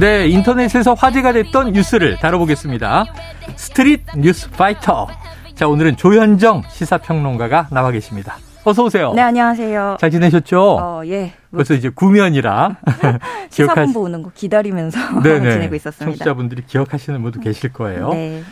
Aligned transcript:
네, 0.00 0.28
인터넷에서 0.28 0.94
화제가 0.94 1.32
됐던 1.32 1.72
뉴스를 1.72 2.16
다뤄보겠습니다. 2.18 3.04
Street 3.56 4.02
News 4.16 4.50
Fighter. 4.50 5.06
자, 5.54 5.68
오늘은 5.68 5.96
조현정 5.96 6.62
시사평론가가 6.68 7.68
나와 7.70 7.90
계십니다. 7.90 8.36
어서 8.64 8.84
오세요. 8.84 9.12
네, 9.14 9.22
안녕하세요. 9.22 9.98
잘 10.00 10.10
지내셨죠? 10.10 10.78
어, 10.80 11.02
예. 11.06 11.32
벌써 11.50 11.74
이제 11.74 11.88
구면이라 11.90 12.76
시사본부 13.50 14.00
오는 14.00 14.22
거 14.22 14.30
기다리면서 14.34 14.98
지내고 15.22 15.74
있었습니다. 15.76 16.04
청취자분들이 16.04 16.64
기억하시는 16.66 17.22
분도 17.22 17.40
계실 17.40 17.72
거예요. 17.72 18.10
네. 18.10 18.42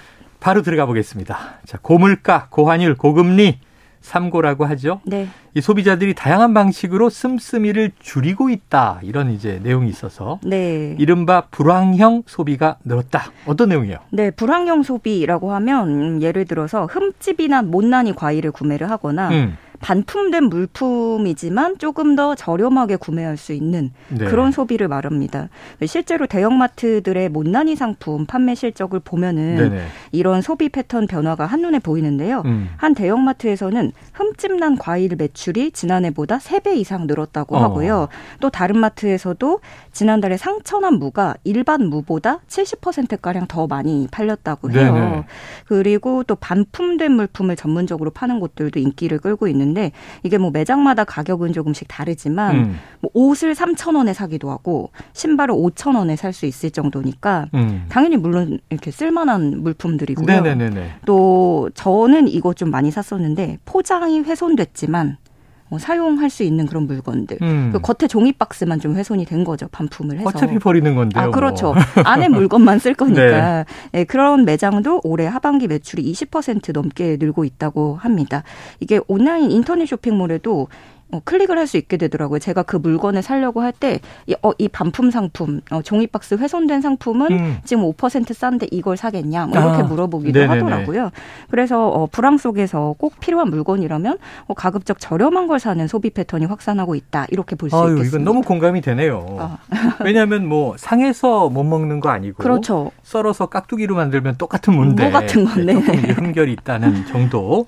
바로 0.40 0.62
들어가 0.62 0.86
보겠습니다. 0.86 1.38
자, 1.66 1.78
고물가, 1.82 2.46
고환율, 2.50 2.94
고금리 2.94 3.58
삼고라고 4.00 4.64
하죠. 4.66 5.00
네. 5.04 5.28
이 5.54 5.60
소비자들이 5.60 6.14
다양한 6.14 6.54
방식으로 6.54 7.10
씀씀이를 7.10 7.92
줄이고 7.98 8.48
있다. 8.50 9.00
이런 9.02 9.30
이제 9.30 9.60
내용이 9.62 9.88
있어서 9.88 10.38
네. 10.42 10.94
이른바 10.98 11.42
불황형 11.50 12.24
소비가 12.26 12.76
늘었다. 12.84 13.32
어떤 13.46 13.70
내용이에요? 13.70 13.98
네, 14.10 14.30
불황형 14.30 14.82
소비라고 14.82 15.52
하면 15.52 15.88
음, 15.88 16.22
예를 16.22 16.44
들어서 16.44 16.86
흠집이나 16.86 17.62
못난이 17.62 18.14
과일을 18.14 18.52
구매를 18.52 18.90
하거나 18.90 19.28
음. 19.30 19.56
반품된 19.80 20.44
물품이지만 20.44 21.78
조금 21.78 22.16
더 22.16 22.34
저렴하게 22.34 22.96
구매할 22.96 23.36
수 23.36 23.52
있는 23.52 23.92
네. 24.08 24.26
그런 24.26 24.50
소비를 24.50 24.88
말합니다. 24.88 25.48
실제로 25.86 26.26
대형마트들의 26.26 27.28
못난이 27.28 27.76
상품 27.76 28.26
판매 28.26 28.54
실적을 28.54 29.00
보면은 29.00 29.56
네네. 29.56 29.82
이런 30.12 30.42
소비 30.42 30.68
패턴 30.68 31.06
변화가 31.06 31.46
한눈에 31.46 31.78
보이는데요. 31.78 32.42
음. 32.44 32.70
한 32.76 32.94
대형마트에서는 32.94 33.92
흠집난 34.12 34.76
과일 34.78 35.14
매출이 35.16 35.72
지난해보다 35.72 36.38
3배 36.38 36.76
이상 36.76 37.06
늘었다고 37.06 37.56
어. 37.56 37.60
하고요. 37.60 38.08
또 38.40 38.50
다른 38.50 38.78
마트에서도 38.78 39.60
지난달에 39.92 40.36
상천한 40.36 40.94
무가 40.94 41.34
일반 41.44 41.86
무보다 41.86 42.40
70%가량 42.48 43.46
더 43.46 43.66
많이 43.66 44.08
팔렸다고 44.10 44.70
해요. 44.72 44.92
네네. 44.92 45.24
그리고 45.66 46.24
또 46.24 46.34
반품된 46.34 47.12
물품을 47.12 47.56
전문적으로 47.56 48.10
파는 48.10 48.40
곳들도 48.40 48.80
인기를 48.80 49.18
끌고 49.18 49.48
있는 49.48 49.67
있는데 49.68 49.92
이게 50.22 50.38
뭐 50.38 50.50
매장마다 50.50 51.04
가격은 51.04 51.52
조금씩 51.52 51.86
다르지만 51.88 52.56
음. 52.56 52.78
뭐 53.00 53.10
옷을 53.14 53.54
3천 53.54 53.96
원에 53.96 54.12
사기도 54.12 54.50
하고 54.50 54.90
신발을 55.12 55.54
5천 55.54 55.96
원에 55.96 56.16
살 56.16 56.32
수 56.38 56.46
있을 56.46 56.70
정도니까 56.70 57.46
음. 57.54 57.86
당연히 57.88 58.16
물론 58.16 58.60
이렇게 58.70 58.90
쓸만한 58.92 59.62
물품들이고요. 59.62 60.26
네네네네. 60.26 60.90
또 61.06 61.68
저는 61.74 62.28
이거 62.28 62.52
좀 62.54 62.70
많이 62.70 62.90
샀었는데 62.92 63.58
포장이 63.64 64.20
훼손됐지만 64.20 65.06
뭐 65.08 65.27
사용할 65.76 66.30
수 66.30 66.42
있는 66.42 66.66
그런 66.66 66.86
물건들. 66.86 67.38
음. 67.42 67.70
그 67.72 67.80
겉에 67.80 68.08
종이 68.08 68.32
박스만 68.32 68.80
좀 68.80 68.96
훼손이 68.96 69.26
된 69.26 69.44
거죠. 69.44 69.68
반품을 69.70 70.20
해서. 70.20 70.28
어차피 70.28 70.58
버리는 70.58 70.94
건데요. 70.94 71.24
아, 71.24 71.30
그렇죠. 71.30 71.74
뭐. 71.74 71.82
안에 72.04 72.28
물건만 72.28 72.78
쓸 72.78 72.94
거니까. 72.94 73.64
네. 73.64 73.64
네, 73.92 74.04
그런 74.04 74.46
매장도 74.46 75.02
올해 75.04 75.26
하반기 75.26 75.66
매출이 75.66 76.10
20% 76.12 76.72
넘게 76.72 77.18
늘고 77.20 77.44
있다고 77.44 77.96
합니다. 77.96 78.44
이게 78.80 79.00
온라인 79.08 79.50
인터넷 79.50 79.84
쇼핑몰에도 79.86 80.68
어, 81.10 81.20
클릭을 81.24 81.56
할 81.56 81.68
수 81.68 81.76
있게 81.76 81.98
되더라고요. 81.98 82.38
제가 82.38 82.62
그 82.62 82.76
물건을 82.76 83.20
살려고 83.22 83.60
할 83.60 83.72
때, 83.72 84.00
이, 84.26 84.34
어, 84.42 84.52
이 84.56 84.68
반품 84.68 85.10
상품, 85.10 85.60
어, 85.70 85.82
종이박스 85.82 86.36
훼손된 86.36 86.80
상품은 86.80 87.30
음. 87.30 87.58
지금 87.64 87.82
5% 87.92 88.32
싼데 88.32 88.68
이걸 88.70 88.96
사겠냐, 88.96 89.46
뭐 89.46 89.58
이렇게 89.58 89.82
아, 89.82 89.84
물어보기도 89.84 90.38
네네네. 90.38 90.60
하더라고요. 90.60 91.10
그래서 91.50 91.88
어, 91.88 92.06
불황 92.06 92.38
속에서 92.38 92.94
꼭 92.98 93.20
필요한 93.20 93.50
물건이라면 93.50 94.16
어, 94.46 94.54
가급적 94.54 94.98
저렴한 94.98 95.46
걸 95.46 95.58
사는 95.60 95.86
소비 95.86 96.08
패턴이 96.10 96.46
확산하고 96.46 96.94
있다. 96.94 97.26
이렇게 97.30 97.54
볼 97.56 97.68
수 97.70 97.76
있겠습니다. 97.76 98.06
이건 98.08 98.24
너무 98.24 98.40
공감이 98.42 98.80
되네요. 98.80 99.36
아. 99.38 99.58
왜냐하면 100.04 100.46
뭐 100.46 100.74
상해서 100.78 101.50
못 101.50 101.64
먹는 101.64 102.00
거 102.00 102.08
아니고, 102.08 102.42
그렇죠. 102.42 102.90
썰어서 103.02 103.46
깍두기로 103.46 103.94
만들면 103.94 104.36
똑같은 104.38 104.74
문데, 104.74 105.10
뭐 105.10 105.20
같은 105.20 105.44
건데, 105.44 105.74
네, 105.74 105.84
조금 105.84 106.24
흠결이 106.26 106.52
있다는 106.52 107.04
정도. 107.06 107.66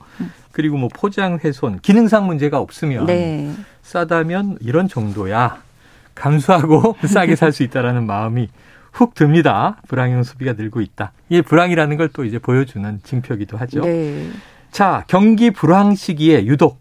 음. 0.51 0.53
그리고 0.53 0.77
뭐 0.77 0.89
포장 0.93 1.39
훼손, 1.43 1.81
기능상 1.81 2.27
문제가 2.27 2.59
없으면 2.59 3.07
네. 3.07 3.53
싸다면 3.83 4.59
이런 4.61 4.89
정도야 4.89 5.63
감수하고 6.15 6.97
싸게 7.07 7.37
살 7.37 7.53
수 7.53 7.63
있다라는 7.63 8.07
마음이 8.07 8.49
훅 8.93 9.15
듭니다. 9.15 9.77
불황형 9.89 10.25
소비가 10.25 10.53
늘고 10.55 10.81
있다. 10.81 11.13
이게 11.29 11.43
불황이라는 11.43 11.97
걸 11.97 12.09
또 12.13 12.25
이제 12.25 12.39
보여주는 12.39 13.01
징표기도 13.05 13.57
하죠. 13.59 13.81
네. 13.83 14.29
자, 14.73 15.05
경기 15.07 15.51
불황 15.51 15.95
시기에 15.95 16.45
유독 16.47 16.81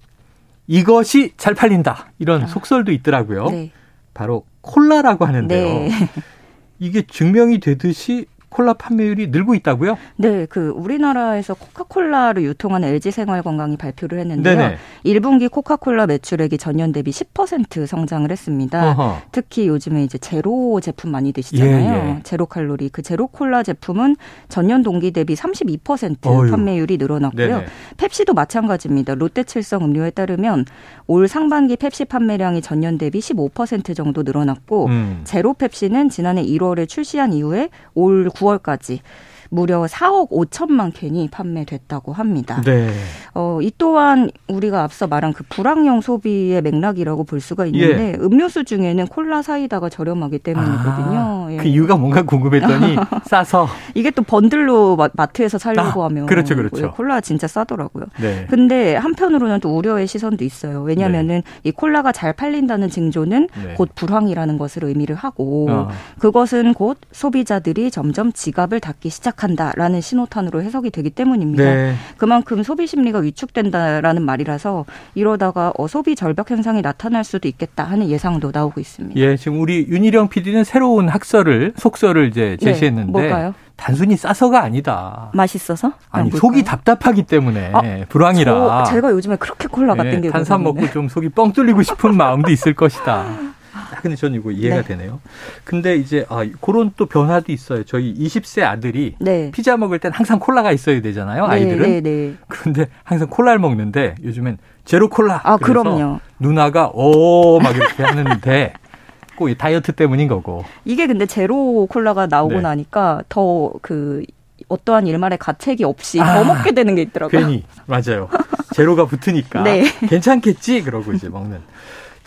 이것이 0.67 1.33
잘 1.37 1.53
팔린다. 1.53 2.11
이런 2.19 2.43
아. 2.43 2.47
속설도 2.47 2.91
있더라고요. 2.91 3.45
네. 3.49 3.71
바로 4.13 4.43
콜라라고 4.61 5.25
하는데요. 5.25 5.65
네. 5.67 5.89
이게 6.79 7.03
증명이 7.03 7.59
되듯이 7.59 8.25
콜라 8.49 8.73
판매율이 8.73 9.27
늘고 9.27 9.55
있다고요? 9.55 9.97
네, 10.17 10.45
그 10.47 10.69
우리나라에서 10.69 11.53
코카콜라를 11.53 12.43
유통하는 12.43 12.89
LG생활건강이 12.89 13.77
발표를 13.77 14.19
했는데요. 14.19 14.55
네네. 14.57 14.77
1분기 15.05 15.49
코카콜라 15.49 16.07
매출액이 16.07 16.57
전년 16.57 16.91
대비 16.91 17.11
10% 17.11 17.85
성장을 17.85 18.29
했습니다. 18.29 18.91
어허. 18.91 19.21
특히 19.31 19.67
요즘에 19.67 20.03
이제 20.03 20.17
제로 20.17 20.79
제품 20.81 21.11
많이 21.11 21.31
드시잖아요. 21.31 21.93
예, 21.93 22.09
예. 22.17 22.19
제로 22.23 22.45
칼로리 22.45 22.89
그 22.89 23.01
제로 23.01 23.27
콜라 23.27 23.63
제품은 23.63 24.15
전년 24.47 24.81
동기 24.81 25.11
대비 25.11 25.35
32% 25.35 26.25
어휴. 26.25 26.49
판매율이 26.51 26.97
늘어났고요. 26.97 27.47
네네. 27.47 27.65
펩시도 27.97 28.33
마찬가지입니다. 28.33 29.15
롯데칠성 29.15 29.83
음료에 29.85 30.09
따르면 30.09 30.65
올 31.07 31.27
상반기 31.27 31.75
펩시 31.75 32.05
판매량이 32.05 32.61
전년 32.61 32.97
대비 32.97 33.19
15% 33.19 33.95
정도 33.95 34.23
늘어났고 34.23 34.87
음. 34.87 35.21
제로 35.23 35.53
펩시는 35.53 36.09
지난해 36.09 36.43
1월에 36.43 36.87
출시한 36.87 37.33
이후에 37.33 37.69
올 37.93 38.29
9월까지 38.39 38.99
무려 39.49 39.85
4억 39.85 40.29
5천만 40.29 40.91
캔이 40.93 41.29
판매됐다고 41.29 42.13
합니다. 42.13 42.61
네. 42.61 42.89
어, 43.33 43.59
이 43.61 43.71
또한 43.77 44.29
우리가 44.47 44.83
앞서 44.83 45.07
말한 45.07 45.33
그 45.33 45.43
불황형 45.49 46.01
소비의 46.01 46.61
맥락이라고 46.61 47.23
볼 47.23 47.41
수가 47.41 47.65
있는데 47.67 48.13
예. 48.13 48.17
음료수 48.19 48.63
중에는 48.63 49.07
콜라 49.07 49.41
사이다가 49.41 49.89
저렴하기 49.89 50.39
때문이거든요. 50.39 51.17
아, 51.17 51.47
예. 51.51 51.57
그 51.57 51.67
이유가 51.67 51.95
뭔가 51.95 52.21
궁금했더니 52.21 52.95
싸서 53.25 53.67
이게 53.95 54.11
또 54.11 54.21
번들로 54.21 54.97
마트에서 55.13 55.57
살려고 55.57 56.03
아, 56.03 56.05
하면 56.05 56.27
그렇죠, 56.27 56.55
그렇죠. 56.55 56.91
콜라 56.91 57.21
진짜 57.21 57.47
싸더라고요. 57.47 58.05
네. 58.21 58.45
근데 58.49 58.95
한편으로는 58.95 59.59
또 59.61 59.75
우려의 59.75 60.07
시선도 60.07 60.43
있어요. 60.43 60.83
왜냐하면은 60.83 61.41
네. 61.43 61.43
이 61.63 61.71
콜라가 61.71 62.11
잘 62.11 62.33
팔린다는 62.33 62.89
징조는 62.89 63.49
네. 63.63 63.73
곧 63.75 63.89
불황이라는 63.95 64.57
것을 64.57 64.83
의미를 64.83 65.15
하고 65.15 65.67
어. 65.69 65.89
그것은 66.19 66.73
곧 66.73 66.97
소비자들이 67.11 67.89
점점 67.89 68.31
지갑을 68.31 68.79
닫기 68.79 69.09
시작. 69.09 69.38
시작한다라는 69.39 70.01
신호탄으로 70.01 70.61
해석이 70.61 70.91
되기 70.91 71.09
때문입니다. 71.09 71.63
네. 71.63 71.95
그만큼 72.17 72.61
소비 72.63 72.85
심리가 72.85 73.19
위축된다라는 73.19 74.21
말이라서 74.21 74.85
이러다가 75.15 75.71
어, 75.77 75.87
소비 75.87 76.15
절벽 76.15 76.51
현상이 76.51 76.81
나타날 76.81 77.23
수도 77.23 77.47
있겠다 77.47 77.85
하는 77.85 78.09
예상도 78.09 78.51
나오고 78.53 78.79
있습니다. 78.79 79.19
예, 79.19 79.37
지금 79.37 79.61
우리 79.61 79.87
윤희령 79.87 80.27
PD는 80.27 80.63
새로운 80.63 81.07
학설을 81.07 81.73
속설을 81.77 82.27
이제 82.27 82.57
네, 82.59 82.65
제시했는데 82.65 83.05
네, 83.05 83.11
뭘까요? 83.11 83.53
단순히 83.75 84.17
싸서가 84.17 84.61
아니다. 84.61 85.29
맛있어서? 85.33 85.93
아니 86.11 86.29
속이 86.31 86.65
답답하기 86.65 87.23
때문에 87.23 87.71
아, 87.73 87.81
불황이라. 88.09 88.83
저, 88.85 88.91
제가 88.91 89.11
요즘에 89.11 89.37
그렇게 89.37 89.67
콜라가 89.69 90.03
네, 90.03 90.11
땡기고 90.11 90.33
탄산 90.33 90.63
먹고 90.63 90.89
좀 90.91 91.07
속이 91.07 91.29
뻥 91.29 91.53
뚫리고 91.53 91.81
싶은 91.81 92.15
마음도 92.15 92.51
있을 92.51 92.73
것이다. 92.73 93.25
아, 93.73 93.99
근데 94.01 94.15
저는 94.15 94.39
이거 94.39 94.51
이해가 94.51 94.77
네. 94.77 94.83
되네요. 94.83 95.19
근데 95.63 95.95
이제 95.95 96.25
아, 96.29 96.45
그런 96.61 96.91
또 96.97 97.05
변화도 97.05 97.51
있어요. 97.51 97.83
저희 97.83 98.13
20세 98.15 98.63
아들이 98.63 99.15
네. 99.19 99.51
피자 99.51 99.77
먹을 99.77 99.99
땐 99.99 100.11
항상 100.13 100.39
콜라가 100.39 100.71
있어야 100.71 101.01
되잖아요. 101.01 101.47
네, 101.47 101.53
아이들은. 101.53 101.81
네, 101.89 102.01
네, 102.01 102.35
그런데 102.47 102.87
항상 103.03 103.29
콜라를 103.29 103.59
먹는데 103.59 104.15
요즘엔 104.23 104.57
제로 104.85 105.09
콜라. 105.09 105.39
아, 105.43 105.57
그럼요. 105.57 106.19
누나가 106.39 106.89
오 106.93 107.59
막 107.59 107.75
이렇게 107.75 108.03
하는데 108.03 108.73
꼭 109.37 109.55
다이어트 109.57 109.91
때문인 109.93 110.27
거고. 110.27 110.65
이게 110.83 111.07
근데 111.07 111.25
제로 111.25 111.85
콜라가 111.89 112.27
나오고 112.27 112.55
네. 112.55 112.61
나니까 112.61 113.23
더그 113.29 114.23
어떠한 114.67 115.07
일말의 115.07 115.37
가책이 115.37 115.83
없이 115.85 116.19
아, 116.19 116.33
더 116.35 116.43
먹게 116.43 116.73
되는 116.73 116.93
게 116.95 117.01
있더라고요. 117.03 117.39
괜히 117.39 117.63
맞아요. 117.85 118.29
제로가 118.73 119.05
붙으니까 119.05 119.63
네. 119.63 119.83
괜찮겠지 120.07 120.83
그러고 120.83 121.13
이제 121.13 121.29
먹는. 121.29 121.59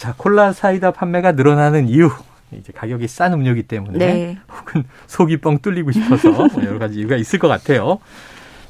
자, 0.02 0.14
콜라 0.16 0.52
사이다 0.52 0.90
판매가 0.90 1.30
늘어나는 1.32 1.86
이유. 1.86 2.10
이제 2.50 2.72
가격이 2.74 3.06
싼 3.06 3.32
음료기 3.34 3.62
때문에 3.62 3.98
네. 3.98 4.38
혹은 4.50 4.82
속이 5.06 5.36
뻥 5.36 5.58
뚫리고 5.58 5.92
싶어서 5.92 6.28
뭐 6.32 6.64
여러 6.64 6.80
가지 6.80 6.98
이유가 6.98 7.14
있을 7.14 7.38
것 7.38 7.46
같아요. 7.46 8.00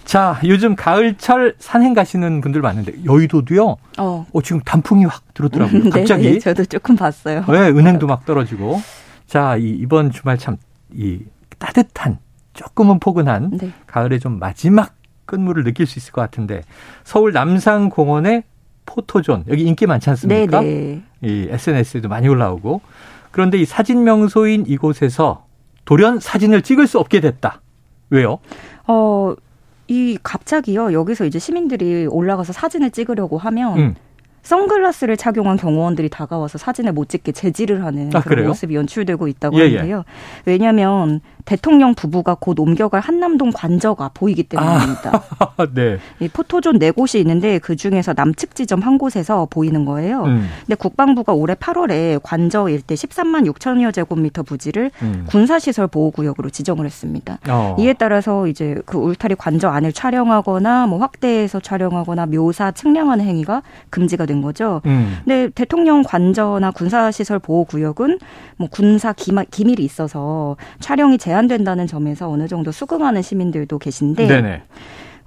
자, 0.04 0.38
요즘 0.44 0.76
가을철 0.76 1.54
산행 1.58 1.94
가시는 1.94 2.42
분들 2.42 2.60
많은데 2.60 2.92
여의도도요. 3.06 3.76
어, 3.98 4.26
어 4.30 4.42
지금 4.42 4.60
단풍이 4.60 5.06
확 5.06 5.22
들었더라고요. 5.32 5.84
네, 5.88 5.90
갑자기. 5.90 6.32
네, 6.32 6.38
저도 6.38 6.66
조금 6.66 6.96
봤어요. 6.96 7.46
네, 7.48 7.70
은행도 7.70 8.06
막 8.06 8.26
떨어지고. 8.26 8.82
자, 9.26 9.56
이, 9.56 9.70
이번 9.70 10.10
주말 10.10 10.36
참 10.36 10.58
이 10.94 11.20
따뜻한 11.58 12.18
조금은 12.52 13.00
포근한 13.00 13.56
네. 13.56 13.70
가을의 13.86 14.20
좀 14.20 14.38
마지막 14.38 14.94
끝물을 15.24 15.64
느낄 15.64 15.86
수 15.86 15.98
있을 15.98 16.12
것 16.12 16.20
같은데 16.20 16.62
서울 17.04 17.32
남산공원에 17.32 18.44
포토존 18.86 19.44
여기 19.48 19.62
인기 19.64 19.86
많지 19.86 20.10
않습니까? 20.10 20.60
네네. 20.60 21.02
이 21.22 21.46
SNS에도 21.50 22.08
많이 22.08 22.28
올라오고 22.28 22.80
그런데 23.30 23.58
이 23.58 23.64
사진 23.64 24.04
명소인 24.04 24.64
이곳에서 24.66 25.46
돌연 25.84 26.20
사진을 26.20 26.62
찍을 26.62 26.86
수 26.86 26.98
없게 26.98 27.20
됐다. 27.20 27.60
왜요? 28.10 28.38
어, 28.86 29.34
이 29.88 30.18
갑자기요. 30.22 30.92
여기서 30.92 31.24
이제 31.24 31.38
시민들이 31.38 32.06
올라가서 32.06 32.52
사진을 32.52 32.90
찍으려고 32.90 33.38
하면 33.38 33.78
음. 33.78 33.94
선글라스를 34.42 35.16
착용한 35.16 35.56
경호원들이 35.56 36.08
다가와서 36.08 36.58
사진을 36.58 36.92
못 36.92 37.08
찍게 37.08 37.32
제지를 37.32 37.84
하는 37.84 38.08
아, 38.08 38.20
그런 38.20 38.22
그래요? 38.22 38.48
모습이 38.48 38.74
연출되고 38.74 39.28
있다고 39.28 39.56
예, 39.58 39.62
예. 39.62 39.76
하는데요. 39.76 39.98
예. 39.98 40.02
왜냐하면 40.44 41.20
대통령 41.44 41.94
부부가 41.94 42.36
곧 42.38 42.58
옮겨갈 42.60 43.00
한남동 43.00 43.50
관저가 43.54 44.10
보이기 44.14 44.44
때문입니다. 44.44 45.22
아, 45.38 45.66
네. 45.74 45.98
이 46.20 46.28
포토존 46.28 46.78
네 46.78 46.90
곳이 46.90 47.18
있는데 47.18 47.58
그 47.58 47.76
중에서 47.76 48.12
남측 48.14 48.54
지점 48.54 48.80
한 48.80 48.98
곳에서 48.98 49.46
보이는 49.50 49.84
거예요. 49.84 50.22
음. 50.24 50.48
근데 50.60 50.74
국방부가 50.74 51.32
올해 51.32 51.54
8월에 51.54 52.20
관저 52.22 52.68
일대 52.68 52.94
13만 52.94 53.50
6천여 53.52 53.92
제곱미터 53.92 54.42
부지를 54.42 54.90
음. 55.02 55.24
군사시설 55.28 55.88
보호구역으로 55.88 56.50
지정을 56.50 56.86
했습니다. 56.86 57.38
어. 57.48 57.76
이에 57.78 57.92
따라서 57.92 58.46
이제 58.46 58.80
그 58.86 58.98
울타리 58.98 59.34
관저 59.34 59.68
안을 59.68 59.92
촬영하거나 59.92 60.86
뭐 60.86 60.98
확대해서 60.98 61.60
촬영하거나 61.60 62.26
묘사 62.26 62.70
측량하는 62.70 63.24
행위가 63.24 63.62
금지가 63.90 64.26
된 64.26 64.42
거죠. 64.42 64.80
음. 64.86 65.18
근데 65.24 65.48
대통령 65.50 66.02
관저나 66.02 66.70
군사시설 66.70 67.38
보호구역은 67.38 68.18
뭐 68.56 68.68
군사 68.70 69.12
기밀이 69.12 69.82
있어서 69.84 70.56
촬영이 70.80 71.18
제 71.18 71.31
제한된다는 71.32 71.86
점에서 71.86 72.28
어느 72.28 72.46
정도 72.46 72.70
수긍하는 72.70 73.22
시민들도 73.22 73.78
계신데 73.78 74.26
네네. 74.26 74.62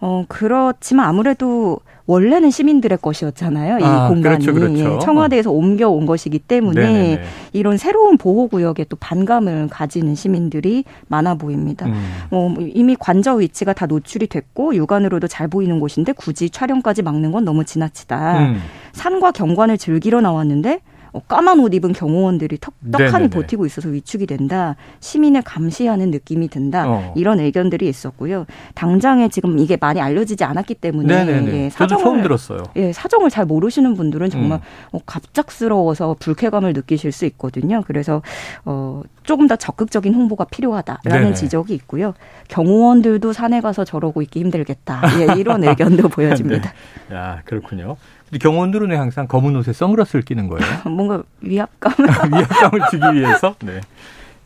어 0.02 0.26
그렇지만 0.28 1.08
아무래도 1.08 1.80
원래는 2.06 2.52
시민들의 2.52 3.00
것이었잖아요. 3.02 3.80
이 3.80 3.84
아, 3.84 4.08
공간이 4.10 4.46
그렇죠, 4.46 4.54
그렇죠. 4.54 4.96
예, 4.96 5.00
청와대에서 5.00 5.50
옮겨온 5.50 6.06
것이기 6.06 6.38
때문에 6.38 6.82
네네네. 6.82 7.24
이런 7.54 7.78
새로운 7.78 8.18
보호 8.18 8.48
구역에 8.48 8.84
또 8.84 8.96
반감을 8.98 9.70
가지는 9.72 10.14
시민들이 10.14 10.84
많아 11.08 11.36
보입니다. 11.36 11.88
음. 11.88 11.94
어, 12.30 12.54
이미 12.60 12.96
관저 12.96 13.34
위치가 13.36 13.74
다 13.74 13.88
노출이 13.88 14.28
됐고 14.28 14.76
육안으로도 14.76 15.28
잘 15.28 15.48
보이는 15.48 15.80
곳인데 15.80 16.12
굳이 16.12 16.52
촬영까지 16.52 17.02
막는 17.02 17.32
건 17.32 17.46
너무 17.46 17.66
지나치다. 17.66 18.40
음. 18.40 18.62
산과 18.92 19.32
경관을 19.32 19.80
즐기러 19.80 20.22
나왔는데 20.22 20.74
어, 20.76 20.80
까만 21.22 21.60
옷 21.60 21.74
입은 21.74 21.94
경호원들이 21.94 22.58
턱 22.60 22.74
떡하니 22.92 23.30
버티고 23.30 23.66
있어서 23.66 23.90
위축이 23.90 24.26
된다. 24.26 24.76
시민을 25.00 25.42
감시하는 25.44 26.12
느낌이 26.12 26.50
든다. 26.50 26.90
어. 26.90 27.14
이런 27.16 27.40
의견들이 27.40 27.88
있었고요. 27.88 28.46
당장에 28.74 29.30
지금 29.30 29.60
이게 29.60 29.78
많이 29.80 30.02
알려지지 30.02 30.44
않았기 30.44 30.76
때문에 30.76 31.46
예, 31.66 31.70
사정을 31.70 32.04
처음 32.04 32.22
들었어요. 32.22 32.64
예, 32.76 32.92
사정을 32.92 33.30
잘 33.30 33.46
모르시는 33.46 33.96
분들은 33.96 34.30
정말 34.30 34.60
음. 34.60 34.98
어, 34.98 35.00
갑작스러워서 35.06 36.16
불쾌감을 36.20 36.74
느끼실 36.74 37.12
수 37.12 37.26
있거든요. 37.26 37.82
그래서 37.86 38.22
어 38.66 39.02
조금 39.24 39.48
더 39.48 39.56
적극적인 39.56 40.14
홍보가 40.14 40.46
필요하다라는 40.46 41.22
네네. 41.24 41.34
지적이 41.34 41.74
있고요. 41.76 42.14
경호원들도 42.48 43.34
산에 43.34 43.62
가서 43.62 43.84
저러고 43.84 44.22
있기 44.22 44.40
힘들겠다. 44.42 45.02
예, 45.20 45.40
이런 45.40 45.64
의견도 45.66 46.10
보여집니다. 46.10 46.74
네. 47.10 47.16
야, 47.16 47.42
그렇군요. 47.46 47.98
경호원들은 48.40 48.90
왜 48.90 48.96
항상 48.96 49.28
검은 49.28 49.56
옷에 49.58 49.74
선글라스를 49.74 50.24
끼는 50.24 50.48
거예요? 50.48 50.66
뭔가 50.90 51.24
위압감. 51.42 51.94
위압감을 52.32 52.82
주기 52.90 53.20
위해서. 53.20 53.56
네. 53.64 53.82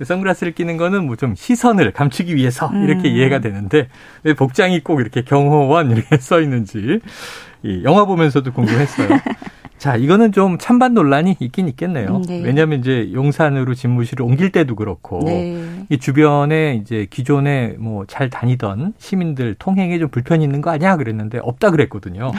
선글라스를 0.05 0.53
끼는 0.53 0.77
거는 0.77 1.05
뭐 1.05 1.15
좀 1.19 1.35
시선을 1.35 1.91
감추기 1.91 2.35
위해서 2.35 2.71
이렇게 2.73 3.09
음. 3.09 3.15
이해가 3.15 3.39
되는데 3.39 3.89
왜 4.23 4.33
복장이 4.33 4.79
꼭 4.81 5.01
이렇게 5.01 5.21
경호원 5.23 5.91
이렇게 5.91 6.15
써 6.21 6.39
있는지 6.39 6.99
이 7.63 7.83
영화 7.83 8.05
보면서도 8.05 8.53
궁금했어요. 8.53 9.09
자, 9.77 9.95
이거는 9.95 10.33
좀 10.33 10.57
찬반 10.57 10.93
논란이 10.93 11.37
있긴 11.39 11.69
있겠네요. 11.69 12.17
음, 12.17 12.21
네. 12.23 12.41
왜냐하면 12.43 12.79
이제 12.79 13.09
용산으로 13.13 13.73
집무실을 13.75 14.25
옮길 14.25 14.51
때도 14.51 14.75
그렇고 14.75 15.21
네. 15.25 15.85
이 15.89 15.97
주변에 15.97 16.75
이제 16.81 17.07
기존에 17.09 17.75
뭐 17.79 18.03
잘 18.05 18.29
다니던 18.29 18.93
시민들 18.97 19.55
통행에 19.57 19.97
좀 19.99 20.09
불편이 20.09 20.43
있는 20.43 20.59
거 20.61 20.69
아니야 20.71 20.97
그랬는데 20.97 21.39
없다 21.41 21.71
그랬거든요. 21.71 22.31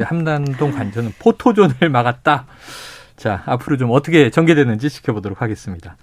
함남동 0.00 0.72
관저는 0.72 1.12
포토존을 1.18 1.88
막았다. 1.90 2.46
자, 3.16 3.42
앞으로 3.46 3.76
좀 3.78 3.90
어떻게 3.90 4.30
전개되는지 4.30 4.88
지켜보도록 4.90 5.42
하겠습니다. 5.42 5.96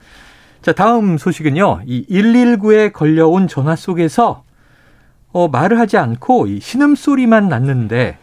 자, 0.63 0.71
다음 0.71 1.17
소식은요. 1.17 1.81
이 1.85 2.05
119에 2.09 2.93
걸려온 2.93 3.49
전화 3.49 3.75
속에서 3.75 4.43
어, 5.33 5.49
말을 5.49 5.77
하지 5.77 5.97
않고 5.97 6.47
이 6.47 6.61
신음소리만 6.61 7.49
났는데 7.49 8.17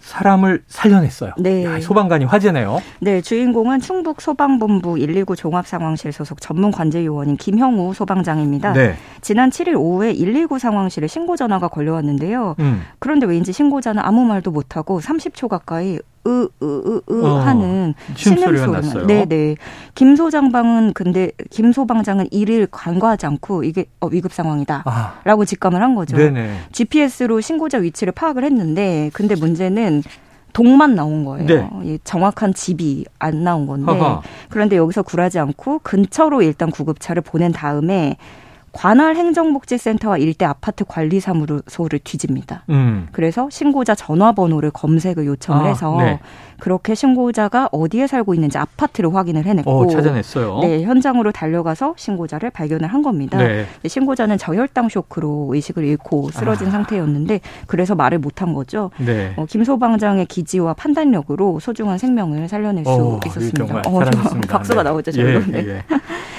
사람을 0.00 0.62
살려냈어요. 0.68 1.32
네. 1.36 1.66
야, 1.66 1.80
소방관이 1.80 2.24
화제네요. 2.24 2.80
네, 3.00 3.20
주인공은 3.20 3.80
충북 3.80 4.22
소방본부 4.22 4.94
119 4.94 5.36
종합상황실 5.36 6.12
소속 6.12 6.40
전문 6.40 6.70
관제 6.70 7.04
요원인 7.04 7.36
김형우 7.36 7.92
소방장입니다. 7.92 8.72
네. 8.72 8.94
지난 9.20 9.50
7일 9.50 9.74
오후에 9.76 10.14
119 10.14 10.58
상황실에 10.58 11.08
신고 11.08 11.36
전화가 11.36 11.68
걸려왔는데요. 11.68 12.54
음. 12.60 12.84
그런데 13.00 13.26
왠지 13.26 13.52
신고자는 13.52 14.00
아무 14.02 14.24
말도 14.24 14.50
못하고 14.50 15.00
30초 15.00 15.48
가까이 15.48 15.98
으으으으 16.26 17.24
어, 17.24 17.38
하는 17.38 17.94
신음 18.16 18.38
소리가 18.42 18.66
났어요. 18.66 19.06
네네. 19.06 19.56
김 19.94 20.16
소장방은 20.16 20.92
근데 20.92 21.30
김 21.50 21.72
소방장은 21.72 22.28
이를 22.32 22.66
간과하지 22.70 23.26
않고 23.26 23.64
이게 23.64 23.86
어, 24.00 24.08
위급 24.08 24.32
상황이다라고 24.32 25.42
아. 25.42 25.44
직감을 25.44 25.80
한 25.80 25.94
거죠. 25.94 26.16
네네. 26.16 26.56
GPS로 26.72 27.40
신고자 27.40 27.78
위치를 27.78 28.12
파악을 28.12 28.44
했는데 28.44 29.10
근데 29.12 29.36
문제는 29.36 30.02
동만 30.52 30.94
나온 30.94 31.24
거예요. 31.24 31.46
네. 31.82 31.98
정확한 32.02 32.54
집이 32.54 33.04
안 33.18 33.44
나온 33.44 33.66
건데 33.66 33.92
아하. 33.92 34.22
그런데 34.48 34.76
여기서 34.76 35.02
굴하지 35.02 35.38
않고 35.38 35.80
근처로 35.80 36.40
일단 36.40 36.70
구급차를 36.70 37.20
보낸 37.22 37.52
다음에 37.52 38.16
관할 38.76 39.16
행정복지센터와 39.16 40.18
일대 40.18 40.44
아파트 40.44 40.84
관리사무소를 40.84 41.98
뒤집니다. 42.04 42.64
음. 42.68 43.08
그래서 43.10 43.48
신고자 43.50 43.94
전화번호를 43.94 44.70
검색을 44.70 45.24
요청을 45.24 45.64
아, 45.64 45.68
해서 45.68 45.96
네. 45.98 46.20
그렇게 46.58 46.94
신고자가 46.94 47.70
어디에 47.72 48.06
살고 48.06 48.34
있는지 48.34 48.58
아파트를 48.58 49.14
확인을 49.14 49.46
해냈고 49.46 49.70
오, 49.70 49.84
어, 49.84 49.86
찾아냈어요. 49.86 50.60
네, 50.60 50.82
현장으로 50.82 51.32
달려가서 51.32 51.94
신고자를 51.96 52.50
발견을 52.50 52.88
한 52.88 53.02
겁니다. 53.02 53.38
네. 53.38 53.66
신고자는 53.86 54.36
저혈당 54.36 54.90
쇼크로 54.90 55.50
의식을 55.52 55.84
잃고 55.84 56.30
쓰러진 56.32 56.68
아. 56.68 56.70
상태였는데 56.72 57.40
그래서 57.66 57.94
말을 57.94 58.18
못한 58.18 58.52
거죠. 58.52 58.90
네. 58.98 59.32
어, 59.36 59.46
김 59.48 59.64
소방장의 59.64 60.26
기지와 60.26 60.74
판단력으로 60.74 61.60
소중한 61.60 61.96
생명을 61.96 62.48
살려낼 62.48 62.84
수 62.84 62.90
오, 62.90 63.20
있었습니다. 63.24 63.82
어, 63.86 64.00
박수가 64.48 64.82
네. 64.82 64.90
나오죠, 64.90 65.12
저는. 65.12 65.54
예, 65.54 65.58
예. 65.58 65.84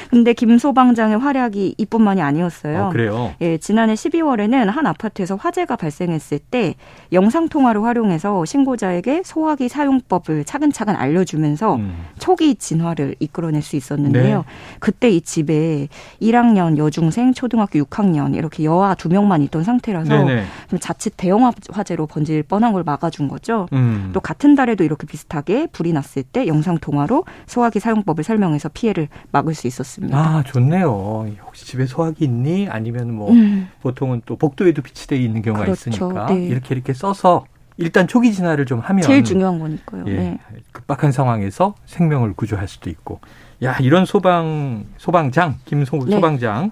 근데 0.10 0.34
김 0.34 0.58
소방장의 0.58 1.18
활약이 1.18 1.76
이뿐만이 1.78 2.22
아니었어요. 2.22 2.86
어, 2.86 2.90
그래요? 2.90 3.34
예, 3.42 3.58
지난해 3.58 3.94
12월에는 3.94 4.66
한 4.66 4.86
아파트에서 4.88 5.36
화재가 5.36 5.76
발생했을 5.76 6.40
때 6.40 6.76
영상 7.12 7.50
통화를 7.50 7.84
활용해서 7.84 8.46
신고자에게 8.46 9.24
소화기 9.24 9.70
사용 9.70 9.98
사용법을 9.98 10.44
차근차근 10.46 10.96
알려주면서 10.96 11.76
음. 11.76 12.06
초기 12.20 12.56
진화를 12.56 13.16
이끌어낼 13.20 13.62
수 13.62 13.76
있었는데요. 13.76 14.38
네. 14.40 14.44
그때 14.80 15.10
이 15.10 15.22
집에 15.22 15.88
1학년 16.22 16.78
여중생, 16.78 17.34
초등학교 17.34 17.80
6학년 17.80 18.36
이렇게 18.36 18.64
여아 18.64 18.96
두 18.96 19.10
명만 19.10 19.42
있던 19.44 19.64
상태라서 19.64 20.10
네네. 20.10 20.44
좀 20.70 20.80
자칫 20.80 21.14
대형 21.18 21.52
화재로 21.70 22.08
번질 22.08 22.44
뻔한 22.44 22.74
걸 22.74 22.84
막아준 22.84 23.28
거죠. 23.28 23.68
음. 23.74 24.12
또 24.14 24.20
같은 24.20 24.56
달에도 24.56 24.84
이렇게 24.84 25.08
비슷하게 25.08 25.68
불이 25.72 25.94
났을 25.94 26.24
때 26.24 26.48
영상 26.48 26.78
통화로 26.78 27.26
소화기 27.46 27.80
사용법을 27.80 28.24
설명해서 28.24 28.70
피해를 28.70 29.08
막을 29.32 29.54
수 29.54 29.68
있었습니다. 29.68 29.97
아 30.12 30.44
좋네요. 30.46 31.28
혹시 31.46 31.66
집에 31.66 31.86
소화기 31.86 32.26
있니? 32.26 32.68
아니면 32.70 33.14
뭐 33.14 33.32
음. 33.32 33.70
보통은 33.82 34.22
또 34.26 34.36
복도에도 34.36 34.82
비치되어 34.82 35.18
있는 35.18 35.42
경우가 35.42 35.66
그렇죠. 35.66 35.90
있으니까 35.90 36.28
네. 36.28 36.46
이렇게 36.46 36.76
이렇게 36.76 36.94
써서 36.94 37.46
일단 37.78 38.08
초기 38.08 38.34
진화를 38.34 38.66
좀 38.66 38.80
하면 38.80 39.04
제일 39.04 39.24
중요한 39.24 39.60
거니까요. 39.60 40.04
예, 40.08 40.14
네. 40.14 40.40
급박한 40.72 41.12
상황에서 41.12 41.76
생명을 41.86 42.34
구조할 42.34 42.68
수도 42.68 42.90
있고. 42.90 43.20
야, 43.64 43.78
이런 43.80 44.06
소방 44.06 44.86
소방장 44.98 45.56
김소 45.66 46.00
네. 46.06 46.16
소방장 46.16 46.72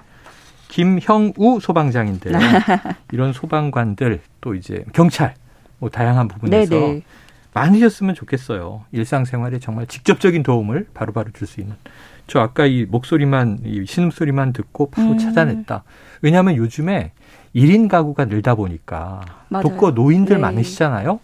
김형우 0.67 1.59
소방장인데요. 1.61 2.37
이런 3.11 3.33
소방관들 3.33 4.21
또 4.41 4.55
이제 4.55 4.83
경찰 4.93 5.35
뭐 5.79 5.89
다양한 5.89 6.27
부분에서 6.27 6.75
네네. 6.75 7.01
네. 7.55 7.59
많으셨으면 7.61 8.15
좋겠어요. 8.15 8.83
일상생활에 8.91 9.59
정말 9.59 9.87
직접적인 9.87 10.43
도움을 10.43 10.87
바로바로 10.93 11.31
줄 11.33 11.47
수 11.47 11.61
있는. 11.61 11.75
저 12.27 12.39
아까 12.39 12.65
이 12.65 12.85
목소리만 12.85 13.59
이 13.63 13.85
신음소리만 13.85 14.51
듣고 14.53 14.89
바로 14.89 15.11
음. 15.11 15.17
찾아냈다. 15.17 15.83
왜냐하면 16.21 16.55
요즘에 16.57 17.11
1인 17.55 17.87
가구가 17.87 18.25
늘다 18.25 18.55
보니까 18.55 19.21
맞아요. 19.49 19.63
독거 19.63 19.91
노인들 19.91 20.35
네. 20.37 20.41
많으시잖아요. 20.41 21.19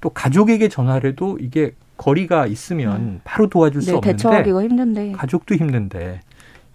또 0.00 0.10
가족에게 0.10 0.68
전화를 0.68 1.10
해도 1.10 1.38
이게 1.40 1.74
거리가 1.98 2.46
있으면 2.46 2.96
음. 2.96 3.20
바로 3.24 3.48
도와줄 3.48 3.80
수 3.82 3.90
네, 3.90 3.96
없는데 3.96 4.16
대처하기가 4.16 4.62
힘든데 4.62 5.12
가족도 5.12 5.54
힘든데 5.54 6.20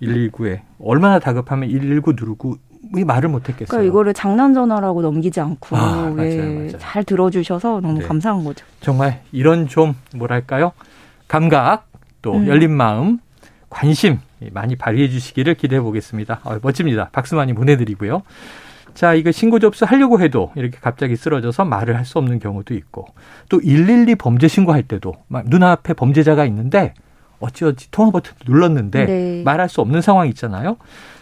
119에 0.02 0.62
얼마나 0.80 1.20
다급하면 1.20 1.70
119 1.70 2.14
누르고 2.14 2.56
왜 2.94 3.04
말을 3.04 3.30
못했겠어요. 3.30 3.68
그러니까 3.68 3.88
이거를 3.88 4.14
장난 4.14 4.54
전화라고 4.54 5.02
넘기지 5.02 5.40
않고 5.40 5.76
아, 5.78 6.12
맞아요, 6.16 6.30
예, 6.30 6.38
맞아요. 6.38 6.61
잘 6.92 7.06
들어주셔서 7.06 7.80
너무 7.80 8.00
네. 8.00 8.06
감사한 8.06 8.44
거죠. 8.44 8.66
정말 8.82 9.22
이런 9.32 9.70
좀 9.70 9.96
뭐랄까요 10.14 10.74
감각 11.30 11.88
또 12.22 12.34
음. 12.36 12.48
열린 12.48 12.72
마음 12.72 13.20
관심 13.70 14.20
많이 14.52 14.76
발휘해 14.76 15.08
주시기를 15.08 15.54
기대해 15.56 15.80
보겠습니다. 15.82 16.42
어, 16.44 16.58
멋집니다. 16.62 17.08
박수 17.14 17.36
많이 17.36 17.54
보내드리고요. 17.54 18.24
자, 18.94 19.14
이거 19.14 19.32
신고 19.32 19.60
접수하려고 19.60 20.20
해도 20.20 20.52
이렇게 20.58 20.78
갑자기 20.82 21.16
쓰러져서 21.16 21.64
말을 21.64 21.96
할 21.96 22.04
수 22.04 22.18
없는 22.18 22.40
경우도 22.40 22.74
있고 22.74 23.06
또 23.48 23.60
112 23.62 24.16
범죄 24.16 24.50
신고할 24.50 24.84
때도 24.84 25.14
눈앞에 25.46 25.94
범죄자가 25.94 26.44
있는데 26.48 26.94
어찌어찌 27.40 27.90
통화 27.92 28.12
버튼 28.12 28.34
눌렀는데 28.46 29.06
네. 29.06 29.44
말할 29.46 29.70
수 29.70 29.80
없는 29.80 30.02
상황이 30.02 30.30
있잖아요. 30.32 30.76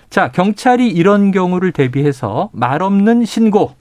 자, 0.09 0.31
경찰이 0.31 0.89
이런 0.89 1.29
경우를 1.29 1.73
대비해서 1.73 2.49
말 2.53 2.81
없는 2.81 3.25
신고 3.25 3.75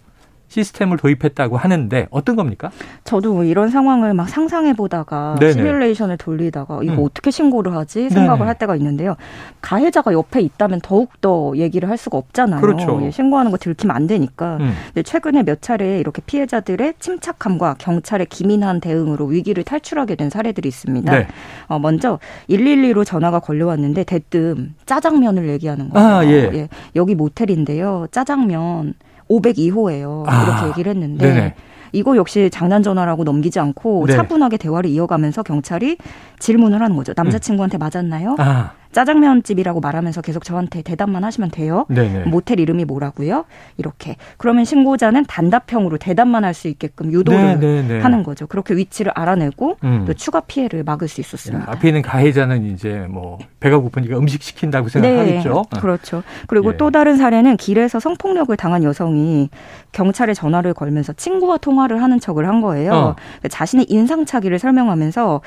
시스템을 0.49 0.97
도입했다고 0.97 1.57
하는데 1.57 2.09
어떤 2.11 2.37
겁니까? 2.37 2.71
저도 3.05 3.35
뭐 3.35 3.45
이런 3.45 3.71
상황을 3.71 4.15
막 4.15 4.29
상상해 4.29 4.73
보다가 4.73 5.37
시뮬레이션을 5.41 6.17
돌리다가 6.17 6.81
이거 6.83 6.95
음. 6.95 7.05
어떻게 7.05 7.31
신고를 7.31 7.75
하지 7.75 8.11
생각을 8.11 8.39
네네. 8.39 8.47
할 8.47 8.59
때가 8.59 8.77
있는데요. 8.77 9.17
가해자가 9.61 10.13
옆에 10.13 10.41
있다면 10.41 10.81
더욱 10.83 11.21
더 11.21 11.53
얘기를 11.57 11.89
할 11.89 11.97
수가 11.97 12.19
없잖아요. 12.19 12.61
그렇죠. 12.61 13.01
예, 13.03 13.11
신고하는 13.11 13.51
거 13.51 13.59
들키면 13.59 13.95
안 13.95 14.07
되니까. 14.07 14.57
음. 14.61 14.73
근데 14.87 15.03
최근에 15.03 15.43
몇 15.43 15.63
차례 15.63 16.01
이렇게 16.01 16.23
피해자들의 16.25 16.95
침착함과 16.99 17.77
경찰의 17.79 18.27
기민한 18.27 18.81
대응으로 18.81 19.27
위기를 19.27 19.65
탈출하게 19.65 20.15
된 20.15 20.31
사례들이 20.31 20.69
있습니다. 20.69 21.13
네. 21.13 21.27
어, 21.67 21.79
먼저 21.79 22.19
112로 22.49 23.05
전화가 23.05 23.41
걸려왔는데 23.41 24.05
대뜸 24.05 24.75
짜장면을 24.87 25.49
얘기하는 25.51 25.91
거예요. 25.91 26.09
아, 26.09 26.25
예. 26.25 26.51
예. 26.55 26.69
여기 26.97 27.15
모텔인데요. 27.15 28.07
짜장면 28.11 28.95
502호예요. 29.29 30.25
아, 30.27 30.45
이렇게 30.45 30.69
얘기를 30.69 30.91
했는데 30.91 31.27
네네. 31.27 31.55
이거 31.93 32.17
역시 32.17 32.51
장난 32.53 32.83
전화라고 32.83 33.25
넘기지 33.25 33.59
않고 33.61 34.07
네. 34.07 34.15
차분하게 34.15 34.59
대화를 34.59 34.91
이어가면서 34.91 35.43
경찰이 35.43 35.97
질문을 36.39 36.83
하는 36.83 36.97
거죠. 36.97 37.13
남자친구한테 37.17 37.79
맞았나요? 37.79 38.37
아. 38.39 38.73
짜장면집이라고 38.93 39.81
말하면서 39.81 40.23
계속 40.23 40.45
저한테 40.45 40.83
대답만 40.83 41.25
하시면 41.25 41.51
돼요. 41.51 41.87
네네. 41.89 42.25
모텔 42.27 42.61
이름이 42.61 42.85
뭐라고요? 42.85 43.45
이렇게. 43.77 44.17
그러면 44.37 44.65
신고자는 44.65 45.25
단답형으로 45.27 45.97
대답만 45.99 46.45
할 46.45 46.59
수 46.59 46.67
있게끔 46.69 47.13
유도를 47.13 47.61
네네네. 47.61 48.01
하는 48.01 48.23
거죠. 48.25 48.47
그렇게 48.49 48.75
위치를 48.75 49.13
알아내고 49.15 49.77
음. 49.85 50.05
또 50.07 50.15
추가 50.15 50.41
피해를 50.41 50.83
막을 50.83 51.07
수 51.07 51.21
있었습니다. 51.21 51.71
앞에 51.71 51.89
있는 51.89 52.03
가해자는 52.03 52.65
이제 52.73 53.07
뭐 53.09 53.39
배가 53.61 53.79
고프니까 53.79 54.19
음식 54.19 54.43
시킨다고 54.43 54.89
생각하겠죠. 54.89 55.65
네, 55.73 55.81
그렇죠. 55.81 56.23
그리고 56.49 56.73
예. 56.73 56.77
또 56.77 56.91
다른 56.91 57.17
사례는 57.17 57.57
길에서 57.59 58.01
성폭력을 58.01 58.57
당한 58.57 58.83
여성이 58.83 59.51
경찰에 59.93 60.35
전화를 60.35 60.75
걸면서 60.75 61.13
친구와 61.13 61.59
통화를 61.59 62.03
하는 62.03 62.19
척을 62.19 62.49
한 62.49 62.61
거예요. 62.61 62.93
어. 62.93 63.17
자신의 63.49 63.87
인상착의를 63.89 64.59
설명하면서 64.59 65.41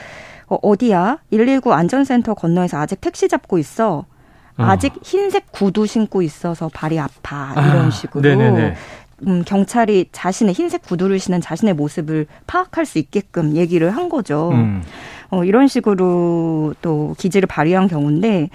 어, 0.51 0.60
어디야? 0.62 1.20
119 1.31 1.72
안전센터 1.72 2.34
건너에서 2.34 2.77
아직 2.77 3.00
택시 3.00 3.29
잡고 3.29 3.58
있어. 3.58 4.05
어. 4.58 4.63
아직 4.63 4.93
흰색 5.01 5.50
구두 5.53 5.88
신고 5.88 6.22
있어서 6.22 6.70
발이 6.74 7.00
아파. 7.00 7.53
이런 7.53 7.86
아, 7.86 7.89
식으로. 7.89 8.22
네네네. 8.22 8.75
음, 9.27 9.43
경찰이 9.46 10.10
자신의 10.12 10.53
흰색 10.53 10.81
구두를 10.81 11.20
신은 11.20 11.39
자신의 11.39 11.75
모습을 11.75 12.27
파악할 12.48 12.86
수 12.86 13.00
있게끔 13.00 13.55
얘기를 13.55 13.91
한 13.91 14.10
거죠. 14.10 14.50
음. 14.51 14.84
어, 15.29 15.46
이런 15.46 15.70
식으로 15.70 16.74
또 16.81 17.15
기지를 17.17 17.48
발휘한 17.48 17.88
경우인데 17.88 18.50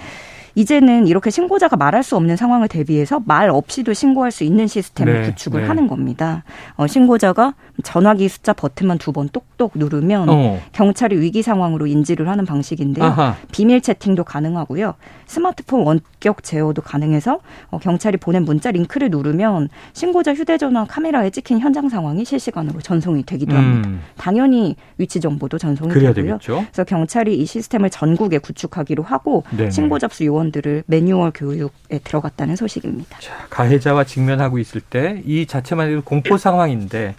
이제는 0.60 1.06
이렇게 1.06 1.28
신고자가 1.30 1.76
말할 1.76 2.02
수 2.02 2.16
없는 2.16 2.36
상황을 2.36 2.66
대비해서 2.68 3.20
말 3.26 3.50
없이도 3.50 3.92
신고할 3.92 4.30
수 4.32 4.42
있는 4.42 4.66
시스템을 4.66 5.20
네, 5.22 5.26
구축을 5.30 5.60
네. 5.60 5.68
하는 5.68 5.86
겁니다. 5.86 6.44
어, 6.76 6.86
신고자가 6.86 7.54
전화기 7.84 8.28
숫자 8.28 8.52
버튼만 8.54 8.96
두 8.98 9.12
번 9.12 9.28
똑똑 9.28 9.72
누르면 9.75 10.28
어. 10.28 10.58
경찰이 10.72 11.18
위기 11.20 11.42
상황으로 11.42 11.86
인지를 11.86 12.28
하는 12.28 12.44
방식인데요. 12.46 13.04
아하. 13.04 13.36
비밀 13.52 13.80
채팅도 13.80 14.25
가능하고요. 14.25 14.94
스마트폰 15.26 15.82
원격 15.82 16.42
제어도 16.42 16.80
가능해서 16.82 17.40
어, 17.70 17.78
경찰이 17.78 18.16
보낸 18.16 18.44
문자 18.44 18.70
링크를 18.70 19.10
누르면 19.10 19.68
신고자 19.92 20.34
휴대전화 20.34 20.86
카메라에 20.86 21.30
찍힌 21.30 21.60
현장 21.60 21.88
상황이 21.90 22.25
실시간으로 22.25 22.80
전송이 22.80 23.25
되기도 23.25 23.54
합니다. 23.54 23.88
음. 23.88 24.00
당연히 24.16 24.76
위치 24.98 25.20
정보도 25.20 25.58
전송이 25.58 25.92
되고요. 25.92 26.12
되겠죠. 26.14 26.64
그래서 26.72 26.84
경찰이 26.84 27.36
이 27.38 27.44
시스템을 27.44 27.90
전국에 27.90 28.38
구축하기로 28.38 29.02
하고 29.02 29.44
네네. 29.56 29.70
신고 29.70 29.98
접수 29.98 30.25
요원 30.25 30.45
들을 30.52 30.82
매뉴얼 30.86 31.32
교육에 31.34 31.98
들어갔다는 32.04 32.56
소식입니다. 32.56 33.18
자, 33.20 33.46
가해자와 33.50 34.04
직면하고 34.04 34.58
있을 34.58 34.80
때 34.80 35.22
이 35.24 35.46
자체만 35.46 35.90
해도 35.90 36.02
공포 36.02 36.36
상황인데 36.38 37.14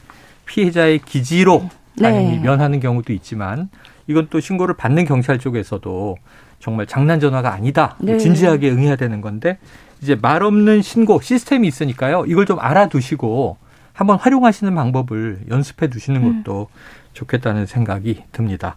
피해자의 0.46 1.00
기지로 1.00 1.70
네. 1.96 2.40
면하는 2.40 2.80
경우도 2.80 3.12
있지만 3.14 3.70
이건 4.08 4.28
또 4.30 4.40
신고를 4.40 4.76
받는 4.76 5.06
경찰 5.06 5.40
쪽에서도 5.40 6.18
정말 6.60 6.86
장난 6.88 7.20
전화가 7.20 7.54
아니다. 7.54 7.96
네. 8.00 8.18
진지하게 8.18 8.70
응해야 8.72 8.96
되는 8.96 9.22
건데 9.22 9.58
이제 10.02 10.16
말 10.16 10.44
없는 10.44 10.82
신고 10.82 11.20
시스템이 11.22 11.68
있으니까요. 11.68 12.26
이걸 12.28 12.46
좀 12.46 12.60
알아두시고 12.60 13.58
한번 13.94 14.18
활용하시는 14.20 14.74
방법을 14.74 15.42
연습해 15.50 15.88
두시는 15.90 16.24
음. 16.24 16.44
것도 16.44 16.68
음. 16.72 16.76
좋겠다는 17.14 17.66
생각이 17.66 18.24
듭니다. 18.32 18.76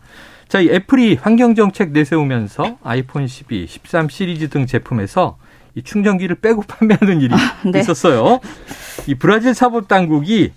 자, 0.50 0.58
이 0.58 0.68
애플이 0.68 1.14
환경 1.14 1.54
정책 1.54 1.92
내세우면서 1.92 2.78
아이폰 2.82 3.28
12, 3.28 3.68
13 3.68 4.08
시리즈 4.08 4.48
등 4.48 4.66
제품에서 4.66 5.36
이 5.76 5.82
충전기를 5.82 6.40
빼고 6.40 6.62
판매하는 6.66 7.20
일이 7.20 7.32
아, 7.32 7.68
네. 7.70 7.78
있었어요. 7.78 8.40
이 9.06 9.14
브라질 9.14 9.54
사법 9.54 9.86
당국이 9.86 10.50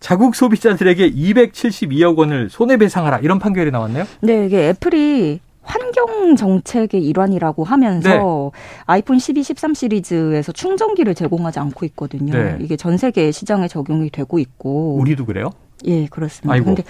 자국 0.00 0.34
소비자들에게 0.34 1.12
272억 1.12 2.18
원을 2.18 2.50
손해배상하라 2.50 3.20
이런 3.20 3.38
판결이 3.38 3.70
나왔네요. 3.70 4.04
네, 4.20 4.44
이게 4.44 4.68
애플이 4.68 5.40
환경 5.62 6.36
정책의 6.36 7.02
일환이라고 7.02 7.64
하면서 7.64 8.50
네. 8.52 8.60
아이폰 8.84 9.18
12, 9.18 9.44
13 9.44 9.72
시리즈에서 9.72 10.52
충전기를 10.52 11.14
제공하지 11.14 11.58
않고 11.58 11.86
있거든요. 11.86 12.34
네. 12.34 12.58
이게 12.60 12.76
전 12.76 12.98
세계 12.98 13.30
시장에 13.30 13.66
적용이 13.66 14.10
되고 14.10 14.38
있고 14.38 14.96
우리도 14.96 15.24
그래요? 15.24 15.48
예, 15.86 16.06
그렇습니다. 16.06 16.54
아이고. 16.54 16.66
근데 16.66 16.82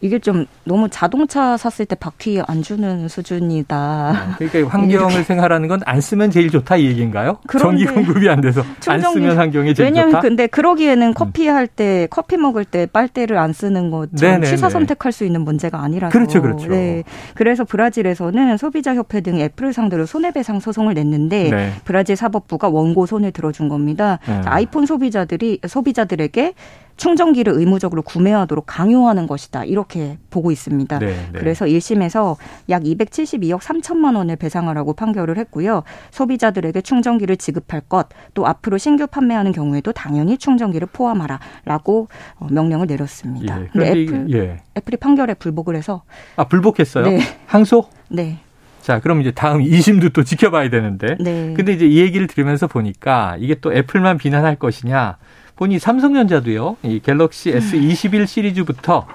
이게 0.00 0.18
좀 0.18 0.46
너무 0.64 0.88
자동차 0.88 1.56
샀을 1.56 1.86
때 1.86 1.94
바퀴 1.94 2.40
안 2.48 2.62
주는 2.62 3.06
수준이다. 3.06 3.76
아, 3.76 4.34
그러니까 4.38 4.68
환경을 4.68 5.22
생각하는 5.24 5.68
건 5.68 5.80
안 5.84 6.00
쓰면 6.00 6.30
제일 6.30 6.50
좋다 6.50 6.76
이 6.76 6.86
얘기인가요? 6.86 7.38
전기 7.58 7.84
공급이 7.86 8.28
안 8.28 8.40
돼서 8.40 8.62
안 8.88 9.00
쓰면 9.00 9.36
환경이 9.36 9.74
제일 9.74 9.86
왜냐면 9.88 10.10
좋다. 10.12 10.20
근데 10.22 10.46
그러기에는 10.46 11.08
음. 11.08 11.14
커피 11.14 11.46
할 11.46 11.66
때 11.68 12.06
커피 12.10 12.36
먹을 12.36 12.64
때 12.64 12.86
빨대를 12.86 13.38
안 13.38 13.52
쓰는 13.52 13.90
것좀 13.90 14.42
취사 14.44 14.68
선택할 14.68 15.12
수 15.12 15.24
있는 15.24 15.42
문제가 15.42 15.80
아니라서. 15.82 16.12
그렇죠, 16.12 16.42
그렇죠. 16.42 16.68
네. 16.68 17.04
그래서 17.34 17.64
브라질에서는 17.64 18.56
소비자 18.56 18.94
협회 18.94 19.20
등 19.20 19.38
애플을 19.38 19.72
상대로 19.72 20.04
손해배상 20.06 20.60
소송을 20.60 20.94
냈는데 20.94 21.50
네. 21.50 21.72
브라질 21.84 22.16
사법부가 22.16 22.68
원고 22.68 23.06
손을 23.06 23.30
들어준 23.30 23.68
겁니다. 23.68 24.18
네. 24.26 24.40
아이폰 24.44 24.86
소비자들이 24.86 25.60
소비자들에게 25.66 26.54
충전기를 27.02 27.52
의무적으로 27.54 28.02
구매하도록 28.02 28.64
강요하는 28.64 29.26
것이다. 29.26 29.64
이렇게 29.64 30.18
보고 30.30 30.52
있습니다. 30.52 31.00
네, 31.00 31.06
네. 31.06 31.16
그래서 31.32 31.64
1심에서 31.64 32.36
약 32.68 32.84
272억 32.84 33.58
3천만 33.58 34.14
원을 34.16 34.36
배상하라고 34.36 34.92
판결을 34.92 35.36
했고요. 35.38 35.82
소비자들에게 36.12 36.80
충전기를 36.80 37.38
지급할 37.38 37.80
것, 37.80 38.08
또 38.34 38.46
앞으로 38.46 38.78
신규 38.78 39.08
판매하는 39.08 39.50
경우에도 39.50 39.90
당연히 39.92 40.38
충전기를 40.38 40.86
포함하라라고 40.92 42.06
어, 42.36 42.46
명령을 42.48 42.86
내렸습니다. 42.86 43.60
예, 43.60 43.66
근데 43.72 43.90
애플, 43.90 44.32
예. 44.32 44.60
애플이 44.78 44.96
판결에 44.98 45.34
불복을 45.34 45.74
해서 45.74 46.04
아 46.36 46.44
불복했어요? 46.44 47.04
네. 47.04 47.18
항소? 47.46 47.88
네. 48.10 48.38
자, 48.80 49.00
그럼 49.00 49.20
이제 49.20 49.32
다음 49.32 49.60
2심도 49.60 50.12
또 50.12 50.22
지켜봐야 50.22 50.70
되는데. 50.70 51.16
네. 51.18 51.52
근데 51.56 51.72
이제 51.72 51.84
이 51.84 51.98
얘기를 51.98 52.28
들으면서 52.28 52.68
보니까 52.68 53.36
이게 53.40 53.56
또 53.56 53.72
애플만 53.72 54.18
비난할 54.18 54.54
것이냐. 54.56 55.16
보니 55.56 55.78
삼성전자도요. 55.78 56.76
이 56.82 57.00
갤럭시 57.00 57.52
S21 57.52 58.26
시리즈부터 58.26 59.06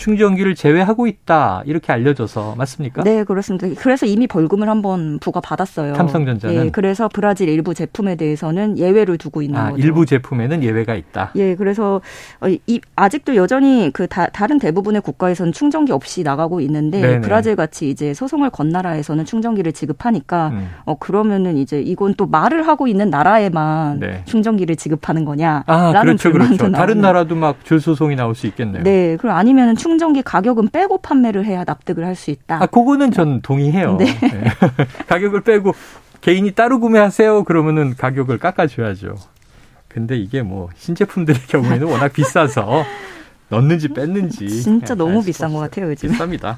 충전기를 0.00 0.54
제외하고 0.54 1.06
있다 1.06 1.62
이렇게 1.66 1.92
알려져서 1.92 2.54
맞습니까? 2.56 3.04
네 3.04 3.22
그렇습니다. 3.24 3.68
그래서 3.78 4.06
이미 4.06 4.26
벌금을 4.26 4.68
한번 4.68 5.18
부과 5.20 5.40
받았어요. 5.40 5.94
삼성전자는 5.94 6.66
예, 6.66 6.70
그래서 6.70 7.08
브라질 7.12 7.48
일부 7.48 7.74
제품에 7.74 8.16
대해서는 8.16 8.78
예외를 8.78 9.18
두고 9.18 9.42
있는 9.42 9.58
아, 9.58 9.70
거죠. 9.70 9.82
일부 9.82 10.06
제품에는 10.06 10.62
예외가 10.62 10.94
있다. 10.94 11.32
예, 11.36 11.54
그래서 11.54 12.00
어, 12.40 12.48
이, 12.48 12.80
아직도 12.96 13.36
여전히 13.36 13.90
그 13.92 14.06
다, 14.06 14.28
른 14.46 14.58
대부분의 14.58 15.02
국가에서는 15.02 15.52
충전기 15.52 15.92
없이 15.92 16.22
나가고 16.22 16.60
있는데 16.62 17.00
네네. 17.00 17.20
브라질 17.20 17.54
같이 17.54 17.90
이제 17.90 18.14
소송을 18.14 18.50
건 18.50 18.70
나라에서는 18.70 19.24
충전기를 19.24 19.72
지급하니까 19.72 20.48
음. 20.48 20.68
어 20.86 20.96
그러면은 20.98 21.56
이제 21.56 21.80
이건 21.80 22.14
또 22.14 22.26
말을 22.26 22.66
하고 22.66 22.88
있는 22.88 23.10
나라에만 23.10 24.00
네. 24.00 24.22
충전기를 24.24 24.76
지급하는 24.76 25.24
거냐라는 25.24 25.64
아, 25.66 26.00
그렇죠, 26.02 26.32
그렇죠. 26.32 26.72
다른 26.72 27.00
나라도 27.00 27.36
막 27.36 27.60
줄 27.64 27.80
소송이 27.80 28.16
나올 28.16 28.34
수 28.34 28.46
있겠네요. 28.48 28.82
네, 28.82 29.16
그럼 29.16 29.36
아니면은 29.36 29.76
충 29.76 29.89
충전기 29.90 30.22
가격은 30.22 30.68
빼고 30.70 30.98
판매를 30.98 31.44
해야 31.44 31.64
납득을 31.66 32.06
할 32.06 32.14
수 32.14 32.30
있다. 32.30 32.62
아, 32.62 32.66
그거는 32.66 33.10
전 33.12 33.40
동의해요. 33.40 33.96
네. 33.96 34.04
네. 34.20 34.44
가격을 35.08 35.40
빼고 35.40 35.74
개인이 36.20 36.50
따로 36.52 36.78
구매하세요. 36.80 37.44
그러면은 37.44 37.96
가격을 37.96 38.38
깎아줘야죠. 38.38 39.16
근데 39.88 40.16
이게 40.16 40.42
뭐 40.42 40.68
신제품들의 40.76 41.40
경우에는 41.48 41.86
워낙 41.90 42.12
비싸서 42.12 42.84
넣는지 43.48 43.88
뺐는지 43.88 44.48
진짜 44.62 44.94
너무 44.94 45.24
비싼 45.24 45.52
것 45.52 45.58
같아요 45.60 45.88
요즘. 45.90 46.10
비쌉니다. 46.10 46.56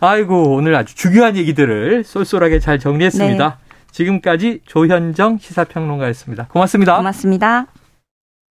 아이고 0.00 0.54
오늘 0.54 0.74
아주 0.74 0.94
중요한 0.96 1.36
얘기들을 1.36 2.02
쏠쏠하게 2.04 2.58
잘 2.60 2.78
정리했습니다. 2.78 3.48
네. 3.48 3.76
지금까지 3.92 4.60
조현정 4.66 5.38
시사평론가였습니다. 5.38 6.46
고맙습니다. 6.48 6.96
고맙습니다. 6.96 7.66